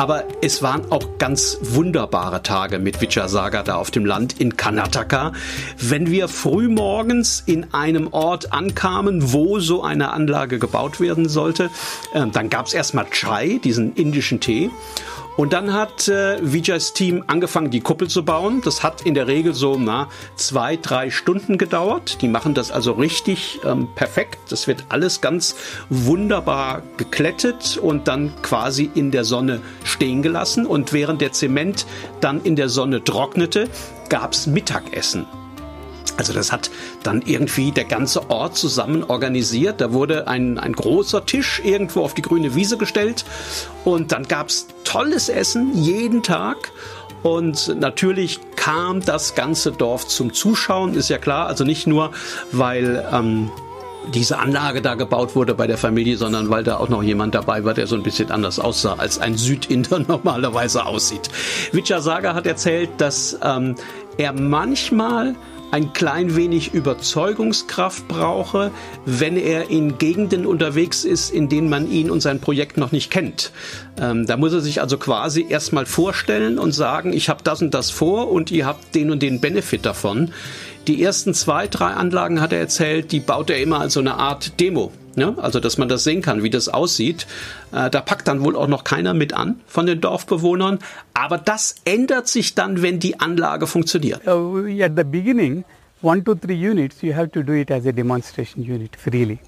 aber 0.00 0.24
es 0.40 0.62
waren 0.62 0.90
auch 0.90 1.18
ganz 1.18 1.58
wunderbare 1.60 2.42
Tage 2.42 2.78
mit 2.78 3.02
Vijayasaga 3.02 3.62
da 3.62 3.74
auf 3.74 3.90
dem 3.90 4.06
Land 4.06 4.40
in 4.40 4.56
Karnataka. 4.56 5.34
Wenn 5.76 6.10
wir 6.10 6.28
frühmorgens 6.28 7.42
in 7.44 7.74
einem 7.74 8.10
Ort 8.10 8.50
ankamen, 8.50 9.34
wo 9.34 9.60
so 9.60 9.82
eine 9.82 10.12
Anlage 10.12 10.58
gebaut 10.58 11.00
werden 11.00 11.28
sollte, 11.28 11.68
äh, 12.14 12.26
dann 12.32 12.48
gab 12.48 12.64
es 12.64 12.72
erstmal 12.72 13.10
Chai, 13.10 13.60
diesen 13.62 13.94
indischen 13.94 14.40
Tee. 14.40 14.70
Und 15.40 15.54
dann 15.54 15.72
hat 15.72 16.06
äh, 16.08 16.38
Vijay's 16.42 16.92
Team 16.92 17.24
angefangen, 17.26 17.70
die 17.70 17.80
Kuppel 17.80 18.08
zu 18.08 18.26
bauen. 18.26 18.60
Das 18.62 18.82
hat 18.82 19.00
in 19.06 19.14
der 19.14 19.26
Regel 19.26 19.54
so 19.54 19.78
na, 19.78 20.08
zwei, 20.36 20.76
drei 20.76 21.10
Stunden 21.10 21.56
gedauert. 21.56 22.20
Die 22.20 22.28
machen 22.28 22.52
das 22.52 22.70
also 22.70 22.92
richtig 22.92 23.58
ähm, 23.64 23.88
perfekt. 23.94 24.38
Das 24.50 24.66
wird 24.66 24.84
alles 24.90 25.22
ganz 25.22 25.56
wunderbar 25.88 26.82
geklettet 26.98 27.78
und 27.78 28.06
dann 28.06 28.32
quasi 28.42 28.90
in 28.94 29.12
der 29.12 29.24
Sonne 29.24 29.62
stehen 29.90 30.22
gelassen. 30.22 30.66
Und 30.66 30.92
während 30.92 31.20
der 31.20 31.32
Zement 31.32 31.86
dann 32.20 32.42
in 32.42 32.56
der 32.56 32.68
Sonne 32.68 33.04
trocknete, 33.04 33.68
gab's 34.08 34.46
Mittagessen. 34.46 35.26
Also 36.16 36.32
das 36.32 36.52
hat 36.52 36.70
dann 37.02 37.22
irgendwie 37.22 37.72
der 37.72 37.84
ganze 37.84 38.28
Ort 38.28 38.56
zusammen 38.56 39.04
organisiert. 39.04 39.80
Da 39.80 39.92
wurde 39.92 40.28
ein, 40.28 40.58
ein 40.58 40.74
großer 40.74 41.24
Tisch 41.24 41.62
irgendwo 41.64 42.02
auf 42.02 42.12
die 42.12 42.20
grüne 42.20 42.54
Wiese 42.54 42.76
gestellt 42.76 43.24
und 43.84 44.12
dann 44.12 44.28
gab's 44.28 44.66
tolles 44.84 45.28
Essen 45.28 45.72
jeden 45.74 46.22
Tag. 46.22 46.72
Und 47.22 47.74
natürlich 47.78 48.40
kam 48.56 49.00
das 49.00 49.34
ganze 49.34 49.72
Dorf 49.72 50.06
zum 50.08 50.32
Zuschauen, 50.32 50.94
ist 50.94 51.10
ja 51.10 51.18
klar. 51.18 51.46
Also 51.46 51.64
nicht 51.64 51.86
nur, 51.86 52.12
weil 52.52 53.06
ähm, 53.12 53.50
diese 54.08 54.38
Anlage 54.38 54.82
da 54.82 54.94
gebaut 54.94 55.36
wurde 55.36 55.54
bei 55.54 55.66
der 55.66 55.78
Familie, 55.78 56.16
sondern 56.16 56.50
weil 56.50 56.64
da 56.64 56.78
auch 56.78 56.88
noch 56.88 57.02
jemand 57.02 57.34
dabei 57.34 57.64
war, 57.64 57.74
der 57.74 57.86
so 57.86 57.96
ein 57.96 58.02
bisschen 58.02 58.30
anders 58.30 58.58
aussah, 58.58 58.94
als 58.94 59.18
ein 59.18 59.36
Südinder 59.36 59.98
normalerweise 60.08 60.86
aussieht. 60.86 61.28
Vijayasaga 61.72 62.34
hat 62.34 62.46
erzählt, 62.46 62.90
dass 62.98 63.38
ähm, 63.42 63.74
er 64.16 64.32
manchmal 64.32 65.34
ein 65.70 65.92
klein 65.92 66.36
wenig 66.36 66.74
Überzeugungskraft 66.74 68.08
brauche, 68.08 68.70
wenn 69.04 69.36
er 69.36 69.70
in 69.70 69.98
Gegenden 69.98 70.46
unterwegs 70.46 71.04
ist, 71.04 71.30
in 71.30 71.48
denen 71.48 71.68
man 71.68 71.90
ihn 71.90 72.10
und 72.10 72.20
sein 72.20 72.40
Projekt 72.40 72.76
noch 72.76 72.92
nicht 72.92 73.10
kennt. 73.10 73.52
Ähm, 74.00 74.26
da 74.26 74.36
muss 74.36 74.52
er 74.52 74.60
sich 74.60 74.80
also 74.80 74.98
quasi 74.98 75.46
erstmal 75.48 75.86
vorstellen 75.86 76.58
und 76.58 76.72
sagen, 76.72 77.12
ich 77.12 77.28
habe 77.28 77.42
das 77.44 77.62
und 77.62 77.74
das 77.74 77.90
vor 77.90 78.30
und 78.30 78.50
ihr 78.50 78.66
habt 78.66 78.94
den 78.94 79.10
und 79.10 79.22
den 79.22 79.40
Benefit 79.40 79.86
davon. 79.86 80.32
Die 80.86 81.02
ersten 81.02 81.34
zwei, 81.34 81.68
drei 81.68 81.92
Anlagen 81.92 82.40
hat 82.40 82.52
er 82.52 82.58
erzählt, 82.58 83.12
die 83.12 83.20
baut 83.20 83.50
er 83.50 83.60
immer 83.60 83.80
als 83.80 83.94
so 83.94 84.00
eine 84.00 84.14
Art 84.14 84.58
Demo. 84.58 84.92
Ja, 85.16 85.34
also 85.38 85.58
dass 85.58 85.76
man 85.76 85.88
das 85.88 86.04
sehen 86.04 86.22
kann, 86.22 86.42
wie 86.42 86.50
das 86.50 86.68
aussieht. 86.68 87.26
Äh, 87.72 87.90
da 87.90 88.00
packt 88.00 88.28
dann 88.28 88.44
wohl 88.44 88.56
auch 88.56 88.68
noch 88.68 88.84
keiner 88.84 89.12
mit 89.12 89.32
an 89.32 89.60
von 89.66 89.86
den 89.86 90.00
Dorfbewohnern. 90.00 90.78
Aber 91.14 91.38
das 91.38 91.76
ändert 91.84 92.28
sich 92.28 92.54
dann, 92.54 92.82
wenn 92.82 93.00
die 93.00 93.18
Anlage 93.18 93.66
funktioniert. 93.66 94.26
Uh, 94.26 94.66
at 94.82 94.92
the 94.96 95.04
beginning, 95.04 95.64
one 96.02 96.22
to 96.22 96.34
three 96.34 96.54
units, 96.54 97.02
you 97.02 97.14
have 97.14 97.30
to 97.30 97.42
do 97.42 97.52
it 97.52 97.70
as 97.70 97.86
a 97.86 97.92
demonstration 97.92 98.62
unit 98.62 98.96
freely. 98.96 99.38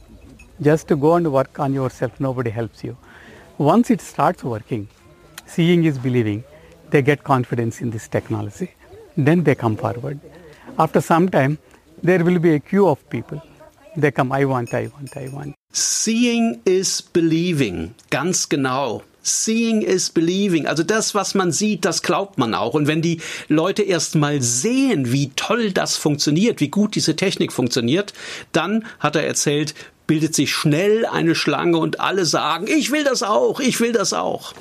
Just 0.59 0.89
to 0.89 0.97
go 0.97 1.15
and 1.15 1.31
work 1.33 1.59
on 1.59 1.73
yourself, 1.75 2.13
nobody 2.19 2.51
helps 2.51 2.83
you. 2.83 2.97
Once 3.59 3.91
it 3.91 4.01
starts 4.01 4.43
working, 4.43 4.89
seeing 5.47 5.85
is 5.85 5.99
believing, 5.99 6.43
they 6.91 7.03
get 7.03 7.23
confidence 7.23 7.81
in 7.81 7.91
this 7.91 8.09
technology. 8.09 8.71
Then 9.17 9.45
they 9.45 9.55
come 9.55 9.77
forward. 9.77 10.19
After 10.79 11.01
some 11.01 11.29
time, 11.29 11.59
there 12.03 12.25
will 12.25 12.39
be 12.39 12.55
a 12.55 12.61
queue 12.61 12.89
of 12.89 12.99
people 13.11 13.41
They 13.95 14.11
come, 14.11 14.33
I 14.33 14.47
want, 14.47 14.73
I 14.73 14.91
want, 14.91 15.17
I 15.17 15.31
want. 15.33 15.55
Seeing 15.73 16.61
is 16.65 17.03
believing. 17.03 17.95
Ganz 18.11 18.49
genau. 18.49 19.03
Seeing 19.23 19.83
is 19.83 20.11
believing. 20.11 20.67
Also 20.67 20.83
das, 20.83 21.15
was 21.15 21.35
man 21.35 21.53
sieht, 21.53 21.85
das 21.85 22.03
glaubt 22.03 22.39
man 22.39 22.55
auch. 22.55 22.75
Und 22.75 22.87
wenn 22.87 23.03
die 23.03 23.21
Leute 23.49 23.83
erst 23.83 24.15
mal 24.15 24.41
sehen, 24.41 25.13
wie 25.13 25.31
toll 25.37 25.73
das 25.73 25.97
funktioniert, 25.97 26.61
wie 26.61 26.69
gut 26.69 26.95
diese 26.95 27.17
Technik 27.17 27.53
funktioniert, 27.53 28.15
dann, 28.53 28.85
hat 28.99 29.15
er 29.15 29.27
erzählt, 29.27 29.75
bildet 30.07 30.35
sich 30.35 30.53
schnell 30.53 31.07
eine 31.07 31.35
Schlange 31.35 31.79
und 31.79 32.01
alle 32.01 32.25
sagen, 32.25 32.67
ich 32.69 32.91
will 32.91 33.05
das 33.05 33.23
auch, 33.23 33.61
ich 33.61 33.79
will 33.81 33.93
das 33.93 34.13
auch. 34.13 34.55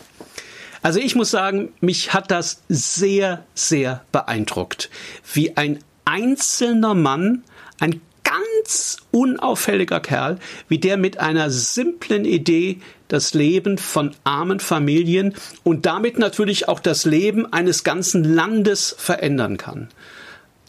Also 0.81 0.99
ich 0.99 1.15
muss 1.15 1.31
sagen, 1.31 1.71
mich 1.79 2.13
hat 2.13 2.31
das 2.31 2.61
sehr, 2.67 3.43
sehr 3.53 4.03
beeindruckt, 4.11 4.89
wie 5.33 5.55
ein 5.57 5.79
einzelner 6.05 6.93
Mann 6.93 7.43
ein 7.79 8.01
ganz 8.31 8.97
unauffälliger 9.11 9.99
Kerl, 9.99 10.39
wie 10.69 10.77
der 10.77 10.95
mit 10.97 11.19
einer 11.19 11.49
simplen 11.49 12.23
Idee 12.25 12.77
das 13.07 13.33
Leben 13.33 13.77
von 13.77 14.11
armen 14.23 14.61
Familien 14.61 15.35
und 15.63 15.85
damit 15.85 16.17
natürlich 16.17 16.69
auch 16.69 16.79
das 16.79 17.03
Leben 17.03 17.51
eines 17.51 17.83
ganzen 17.83 18.23
Landes 18.23 18.95
verändern 18.97 19.57
kann. 19.57 19.89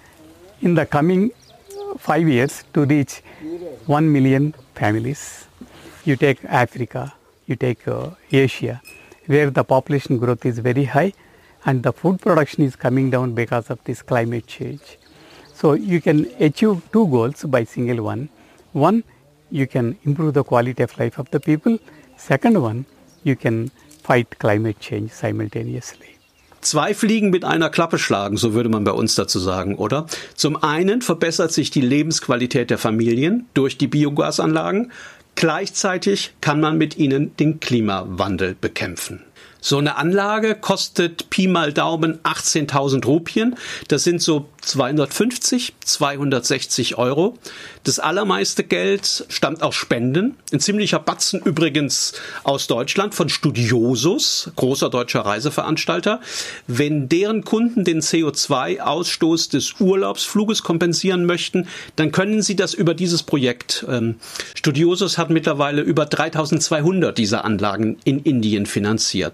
in 0.61 0.77
the 0.77 0.87
coming 0.87 1.33
five 1.99 2.29
years 2.29 2.65
to 2.75 2.83
reach 2.85 3.23
one 3.89 4.07
million 4.07 4.55
families. 4.77 5.49
You 6.05 6.15
take 6.15 6.45
Africa, 6.49 7.15
you 7.49 7.57
take 7.57 7.89
uh, 7.89 8.11
Asia, 8.31 8.81
where 9.27 9.51
the 9.51 9.65
population 9.65 10.21
growth 10.21 10.45
is 10.45 10.61
very 10.61 10.85
high 10.85 11.13
and 11.65 11.83
the 11.83 11.93
food 11.93 12.21
production 12.21 12.63
is 12.63 12.77
coming 12.77 13.11
down 13.11 13.35
because 13.35 13.69
of 13.69 13.83
this 13.83 14.01
climate 14.01 14.47
change. 14.47 14.97
So 15.55 15.73
you 15.73 16.01
can 16.01 16.31
achieve 16.39 16.83
two 16.93 17.09
goals 17.09 17.43
by 17.43 17.65
single 17.65 18.05
one. 18.05 18.29
One, 18.73 19.03
you 19.53 19.67
can 19.67 19.97
improve 20.05 20.35
the 20.35 20.43
quality 20.43 20.83
of 20.83 20.99
life 20.99 21.19
of 21.19 21.29
the 21.31 21.39
people. 21.39 21.79
Second 22.17 22.57
one, 22.61 22.85
you 23.23 23.37
can 23.37 23.71
fight 24.03 24.39
climate 24.39 24.81
change 24.81 25.13
simultaneously. 25.13 26.07
Zwei 26.63 26.95
Fliegen 26.95 27.31
mit 27.31 27.45
einer 27.45 27.71
Klappe 27.71 27.99
schlagen, 27.99 28.37
so 28.37 28.55
würde 28.55 28.69
man 28.69 28.85
bei 28.85 28.93
uns 28.93 29.17
dazu 29.17 29.41
sagen, 29.41 29.75
oder? 29.75 30.07
Zum 30.37 30.63
einen 30.63 31.03
verbessert 31.03 31.53
sich 31.53 31.73
die 31.73 31.81
Lebensqualität 31.81 32.71
der 32.71 32.79
Familien 32.79 33.47
durch 33.53 33.79
die 33.79 33.89
Biogasanlagen. 33.89 34.93
Gleichzeitig 35.35 36.35
kann 36.41 36.61
man 36.61 36.79
mit 36.79 36.97
ihnen 36.97 37.37
den 37.37 37.59
Klimawandel 37.59 38.55
bekämpfen. 38.55 39.25
So 39.65 39.79
eine 39.79 39.97
Anlage 39.97 40.57
kostet 40.57 41.31
Pi 41.31 41.47
mal 41.47 41.73
Daumen 41.73 42.19
18.000 42.25 43.07
Rupien. 43.07 43.55
Das 43.87 44.03
sind 44.03 44.21
so 44.21 44.49
250, 44.63 45.75
260 45.85 46.99
Euro. 46.99 47.39
Das 47.85 48.01
allermeiste 48.01 48.65
Geld 48.65 49.25
stammt 49.29 49.63
aus 49.63 49.77
Spenden. 49.77 50.37
Ein 50.53 50.59
ziemlicher 50.59 50.99
Batzen 50.99 51.41
übrigens 51.43 52.13
aus 52.43 52.67
Deutschland 52.67 53.15
von 53.15 53.29
Studiosus, 53.29 54.51
großer 54.57 54.91
deutscher 54.91 55.21
Reiseveranstalter. 55.21 56.21
Wenn 56.67 57.09
deren 57.09 57.45
Kunden 57.45 57.85
den 57.85 58.01
CO2-Ausstoß 58.01 59.53
des 59.53 59.75
Urlaubsfluges 59.79 60.65
kompensieren 60.65 61.25
möchten, 61.25 61.69
dann 61.95 62.11
können 62.11 62.43
sie 62.43 62.57
das 62.57 62.75
über 62.75 62.95
dieses 62.95 63.23
Projekt. 63.23 63.87
Ähm, 63.89 64.17
Studiosus 64.57 65.19
hat 65.19 65.31
mittlerweile 65.31 65.83
über 65.83 66.05
3200 66.05 67.17
dieser 67.17 67.45
Anlagen 67.45 67.99
in 68.03 68.19
Indien 68.19 68.67
finanziert. 68.67 69.32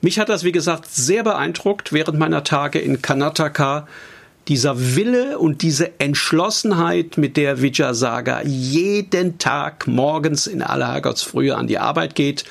Mich 0.00 0.18
hat 0.18 0.28
das, 0.28 0.42
wie 0.42 0.52
gesagt, 0.52 0.86
sehr 0.86 1.22
beeindruckt 1.22 1.92
während 1.92 2.18
meiner 2.18 2.42
Tage 2.42 2.80
in 2.80 3.02
Karnataka. 3.02 3.86
Dieser 4.48 4.96
Wille 4.96 5.38
und 5.38 5.62
diese 5.62 6.00
Entschlossenheit, 6.00 7.16
mit 7.16 7.36
der 7.36 7.62
Vijayasagar 7.62 8.44
jeden 8.44 9.38
Tag 9.38 9.86
morgens 9.86 10.48
in 10.48 10.62
aller 10.62 10.88
Herrgottsfrühe 10.88 11.54
an 11.56 11.68
die 11.68 11.78
Arbeit 11.78 12.16
geht, 12.16 12.44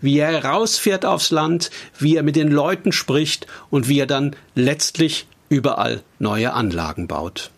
wie 0.00 0.18
er 0.18 0.42
rausfährt 0.42 1.04
aufs 1.04 1.30
Land, 1.30 1.70
wie 1.98 2.16
er 2.16 2.22
mit 2.22 2.36
den 2.36 2.48
Leuten 2.48 2.92
spricht 2.92 3.46
und 3.68 3.88
wie 3.88 3.98
er 3.98 4.06
dann 4.06 4.34
letztlich 4.54 5.26
überall 5.50 6.02
neue 6.18 6.54
Anlagen 6.54 7.06
baut. 7.06 7.50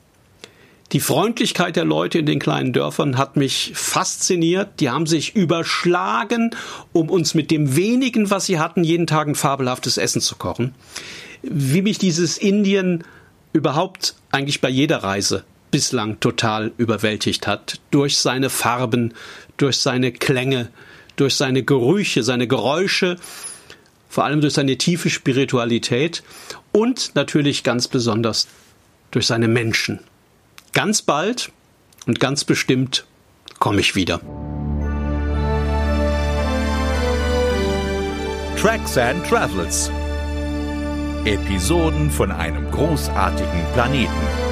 Die 0.92 1.00
Freundlichkeit 1.00 1.74
der 1.74 1.84
Leute 1.84 2.18
in 2.20 2.26
den 2.26 2.38
kleinen 2.38 2.72
Dörfern 2.72 3.18
hat 3.18 3.36
mich 3.36 3.72
fasziniert. 3.74 4.78
Die 4.78 4.88
haben 4.88 5.06
sich 5.06 5.34
überschlagen, 5.34 6.54
um 6.92 7.10
uns 7.10 7.34
mit 7.34 7.50
dem 7.50 7.74
wenigen, 7.74 8.30
was 8.30 8.46
sie 8.46 8.60
hatten, 8.60 8.84
jeden 8.84 9.08
Tag 9.08 9.26
ein 9.26 9.34
fabelhaftes 9.34 9.98
Essen 9.98 10.20
zu 10.20 10.36
kochen. 10.36 10.74
Wie 11.42 11.82
mich 11.82 11.98
dieses 11.98 12.38
Indien 12.38 13.02
überhaupt 13.52 14.14
eigentlich 14.30 14.60
bei 14.60 14.68
jeder 14.68 14.98
Reise 14.98 15.44
bislang 15.72 16.20
total 16.20 16.72
überwältigt 16.78 17.48
hat. 17.48 17.80
Durch 17.90 18.18
seine 18.18 18.48
Farben, 18.48 19.12
durch 19.56 19.78
seine 19.78 20.12
Klänge, 20.12 20.68
durch 21.16 21.34
seine 21.34 21.64
Gerüche, 21.64 22.22
seine 22.22 22.46
Geräusche, 22.46 23.16
vor 24.08 24.24
allem 24.24 24.40
durch 24.40 24.54
seine 24.54 24.78
tiefe 24.78 25.10
Spiritualität 25.10 26.22
und 26.70 27.14
natürlich 27.16 27.64
ganz 27.64 27.88
besonders 27.88 28.46
durch 29.10 29.26
seine 29.26 29.48
Menschen. 29.48 30.00
Ganz 30.76 31.00
bald 31.00 31.52
und 32.04 32.20
ganz 32.20 32.44
bestimmt 32.44 33.06
komme 33.58 33.80
ich 33.80 33.94
wieder. 33.94 34.20
Tracks 38.60 38.98
and 38.98 39.26
Travels. 39.26 39.90
Episoden 41.24 42.10
von 42.10 42.30
einem 42.30 42.70
großartigen 42.72 43.64
Planeten. 43.72 44.45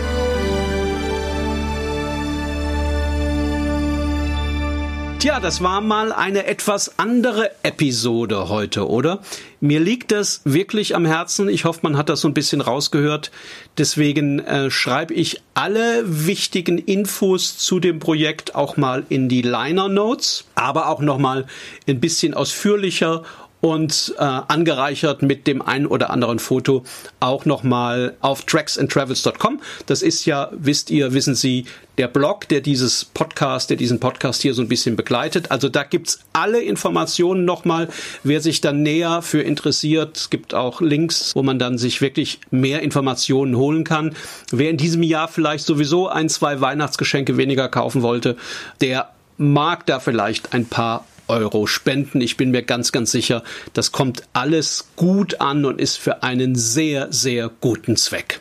Tja, 5.25 5.41
das 5.41 5.63
war 5.63 5.81
mal 5.81 6.13
eine 6.13 6.45
etwas 6.45 6.99
andere 6.99 7.51
Episode 7.63 8.51
heute, 8.51 8.87
oder? 8.87 9.21
Mir 9.59 9.81
liegt 9.81 10.13
das 10.13 10.43
wirklich 10.45 10.95
am 10.95 11.07
Herzen. 11.07 11.49
Ich 11.49 11.65
hoffe, 11.65 11.81
man 11.83 11.97
hat 11.97 12.11
das 12.11 12.21
so 12.21 12.29
ein 12.29 12.35
bisschen 12.35 12.61
rausgehört. 12.61 13.31
Deswegen 13.79 14.41
äh, 14.41 14.71
schreibe 14.71 15.15
ich 15.15 15.41
alle 15.55 16.03
wichtigen 16.05 16.77
Infos 16.77 17.57
zu 17.57 17.81
dem 17.81 18.01
Projekt 18.01 18.55
auch 18.55 18.77
mal 18.77 19.07
in 19.09 19.31
die 19.31 19.41
Liner 19.41 19.89
Notes, 19.89 20.45
aber 20.57 20.91
auch 20.91 21.01
noch 21.01 21.17
mal 21.17 21.47
ein 21.89 22.01
bisschen 22.01 22.35
ausführlicher 22.35 23.23
und 23.65 24.15
äh, 24.19 24.23
angereichert 24.23 25.23
mit 25.23 25.47
dem 25.47 25.63
einen 25.63 25.87
oder 25.87 26.11
anderen 26.11 26.39
Foto 26.39 26.85
auch 27.19 27.47
nochmal 27.47 28.15
auf 28.21 28.43
tracksandtravels.com. 28.43 29.63
Das 29.87 30.03
ist 30.03 30.27
ja, 30.27 30.51
wisst 30.53 30.91
ihr, 30.91 31.15
wissen 31.15 31.35
Sie, 31.35 31.65
der 31.97 32.09
Blog, 32.09 32.47
der 32.49 32.61
dieses 32.61 33.07
Podcast, 33.07 33.71
der 33.71 33.79
diesen 33.79 34.01
Podcast 34.01 34.43
hier 34.43 34.53
so 34.53 34.61
ein 34.61 34.69
bisschen 34.69 34.97
begleitet. 34.97 35.51
Also 35.51 35.71
da 35.71 35.83
gibt's 35.83 36.19
alle 36.35 36.61
Informationen 36.61 37.47
nochmal, 37.47 37.89
wer 38.23 38.43
sich 38.43 38.61
dann 38.61 38.83
näher 38.83 39.23
für 39.23 39.41
interessiert. 39.41 40.19
Es 40.19 40.29
gibt 40.29 40.53
auch 40.53 40.83
Links, 40.83 41.35
wo 41.35 41.43
man 41.43 41.59
dann 41.59 41.79
sich 41.79 42.03
wirklich 42.03 42.41
mehr 42.51 42.83
Informationen 42.83 43.57
holen 43.57 43.85
kann. 43.85 44.15
Wer 44.53 44.69
in 44.69 44.77
diesem 44.77 45.03
Jahr 45.03 45.29
vielleicht 45.29 45.65
sowieso 45.65 46.09
ein, 46.09 46.29
zwei 46.29 46.61
Weihnachtsgeschenke 46.61 47.39
weniger 47.39 47.71
kaufen 47.71 48.03
wollte, 48.03 48.37
der 48.83 49.09
mag 49.39 49.87
da 49.87 50.01
vielleicht 50.01 50.53
ein 50.53 50.67
paar 50.67 51.07
Euro 51.29 51.67
spenden. 51.67 52.21
Ich 52.21 52.37
bin 52.37 52.51
mir 52.51 52.63
ganz, 52.63 52.93
ganz 52.93 53.11
sicher, 53.11 53.43
das 53.73 53.93
kommt 53.93 54.25
alles 54.33 54.89
gut 54.97 55.41
an 55.41 55.65
und 55.65 55.81
ist 55.81 55.99
für 55.99 56.23
einen 56.23 56.55
sehr, 56.55 57.13
sehr 57.13 57.51
guten 57.61 57.97
Zweck. 57.97 58.41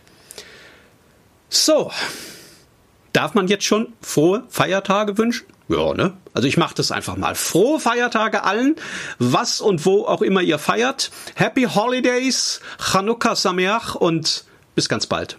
So, 1.50 1.92
darf 3.14 3.34
man 3.34 3.48
jetzt 3.48 3.66
schon 3.66 3.94
frohe 4.02 4.44
Feiertage 4.50 5.18
wünschen? 5.18 5.46
Ja, 5.70 5.94
ne? 5.94 6.14
Also 6.34 6.48
ich 6.48 6.58
mache 6.58 6.76
das 6.76 6.92
einfach 6.92 7.16
mal. 7.16 7.36
Frohe 7.36 7.80
Feiertage 7.80 8.44
allen, 8.44 8.76
was 9.20 9.62
und 9.62 9.86
wo 9.86 10.06
auch 10.06 10.22
immer 10.22 10.42
ihr 10.42 10.60
feiert. 10.60 11.12
Happy 11.36 11.64
Holidays, 11.64 12.60
Chanukka 12.80 13.36
Sameach 13.36 13.96
und 13.96 14.46
bis 14.76 14.90
ganz 14.90 15.08
bald. 15.08 15.38